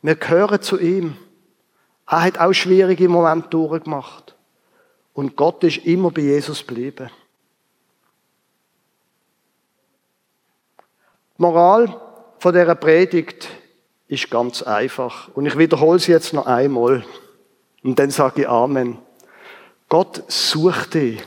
Wir 0.00 0.14
gehören 0.14 0.62
zu 0.62 0.78
ihm. 0.78 1.16
Er 2.06 2.22
hat 2.22 2.38
auch 2.38 2.52
schwierige 2.52 3.08
Momente 3.08 3.48
durchgemacht. 3.48 4.36
Und 5.12 5.34
Gott 5.34 5.64
ist 5.64 5.78
immer 5.78 6.12
bei 6.12 6.20
Jesus 6.20 6.64
geblieben. 6.64 7.10
Die 11.36 11.42
Moral 11.42 12.00
von 12.38 12.52
dieser 12.52 12.76
Predigt 12.76 13.48
ist 14.06 14.30
ganz 14.30 14.62
einfach. 14.62 15.34
Und 15.34 15.46
ich 15.46 15.58
wiederhole 15.58 15.98
sie 15.98 16.12
jetzt 16.12 16.32
noch 16.32 16.46
einmal. 16.46 17.04
Und 17.82 17.98
dann 17.98 18.10
sage 18.10 18.42
ich 18.42 18.48
Amen. 18.48 18.98
Gott 19.88 20.22
sucht 20.28 20.94
dich. 20.94 21.20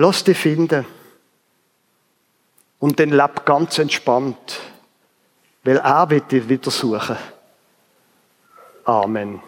Lass 0.00 0.22
dich 0.22 0.38
finden. 0.38 0.86
Und 2.78 3.00
dann 3.00 3.08
leb 3.10 3.44
ganz 3.44 3.78
entspannt. 3.78 4.60
Weil 5.64 5.78
er 5.78 6.08
wird 6.08 6.30
dich 6.30 6.48
wieder 6.48 6.70
suchen. 6.70 7.16
Amen. 8.84 9.42